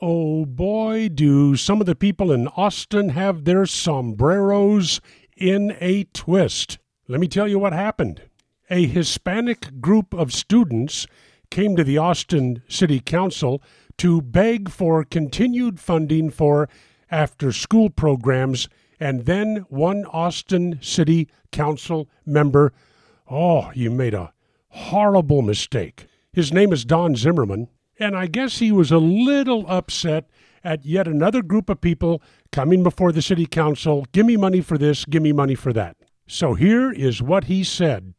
[0.00, 5.00] Oh boy, do some of the people in Austin have their sombreros
[5.36, 6.78] in a twist.
[7.08, 8.22] Let me tell you what happened.
[8.70, 11.08] A Hispanic group of students
[11.50, 13.60] came to the Austin City Council
[13.96, 16.68] to beg for continued funding for
[17.10, 18.68] after school programs,
[19.00, 22.72] and then one Austin City Council member,
[23.28, 24.32] oh, you made a
[24.68, 26.06] horrible mistake.
[26.32, 27.66] His name is Don Zimmerman
[27.98, 30.28] and I guess he was a little upset
[30.64, 32.22] at yet another group of people
[32.52, 35.96] coming before the city council give me money for this, give me money for that.
[36.26, 38.14] So here is what he said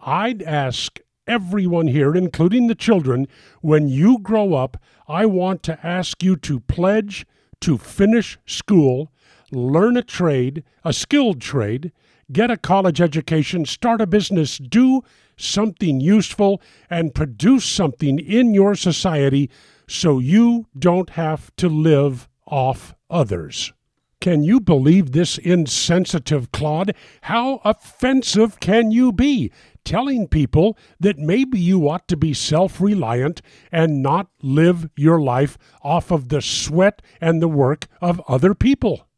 [0.00, 3.28] I'd ask everyone here, including the children,
[3.60, 7.26] when you grow up, I want to ask you to pledge
[7.60, 9.12] to finish school,
[9.52, 11.92] learn a trade, a skilled trade,
[12.32, 15.02] get a college education, start a business, do
[15.36, 19.50] something useful, and produce something in your society
[19.88, 23.72] so you don't have to live off others.
[24.20, 26.94] Can you believe this insensitive clod?
[27.22, 29.50] How offensive can you be?
[29.84, 33.42] Telling people that maybe you ought to be self reliant
[33.72, 39.08] and not live your life off of the sweat and the work of other people.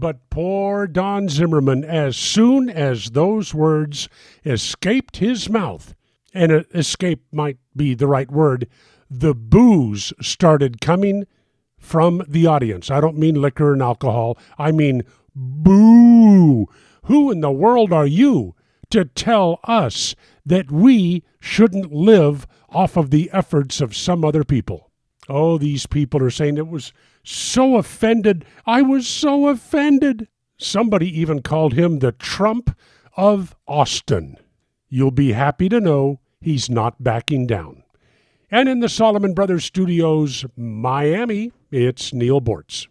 [0.00, 4.08] But poor Don Zimmerman, as soon as those words
[4.44, 5.92] escaped his mouth,
[6.32, 8.68] and escape might be the right word,
[9.10, 11.26] the boos started coming
[11.78, 12.92] from the audience.
[12.92, 15.02] I don't mean liquor and alcohol, I mean
[15.34, 16.66] boo.
[17.04, 18.54] Who in the world are you
[18.90, 20.14] to tell us
[20.46, 24.87] that we shouldn't live off of the efforts of some other people?
[25.28, 28.44] Oh, these people are saying it was so offended.
[28.66, 30.28] I was so offended.
[30.58, 32.76] Somebody even called him the Trump
[33.16, 34.36] of Austin.
[34.88, 37.82] You'll be happy to know he's not backing down.
[38.50, 42.86] And in the Solomon Brothers Studios, Miami, it's Neal Boortz.